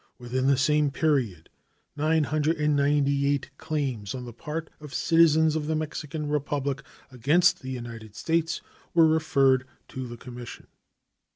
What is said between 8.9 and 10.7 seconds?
were referred to the commission.